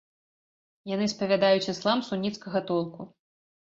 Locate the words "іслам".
1.75-2.03